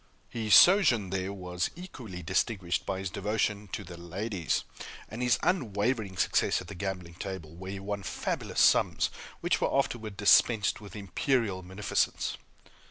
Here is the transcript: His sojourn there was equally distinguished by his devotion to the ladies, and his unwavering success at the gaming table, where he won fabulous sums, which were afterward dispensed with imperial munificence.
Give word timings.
His 0.29 0.55
sojourn 0.55 1.11
there 1.11 1.31
was 1.31 1.69
equally 1.75 2.23
distinguished 2.23 2.87
by 2.87 2.97
his 2.97 3.11
devotion 3.11 3.67
to 3.73 3.83
the 3.83 3.97
ladies, 3.97 4.63
and 5.07 5.21
his 5.21 5.37
unwavering 5.43 6.17
success 6.17 6.59
at 6.59 6.67
the 6.69 6.73
gaming 6.73 7.13
table, 7.13 7.53
where 7.53 7.73
he 7.73 7.79
won 7.79 8.01
fabulous 8.01 8.59
sums, 8.61 9.11
which 9.41 9.61
were 9.61 9.71
afterward 9.71 10.17
dispensed 10.17 10.81
with 10.81 10.95
imperial 10.95 11.61
munificence. 11.61 12.37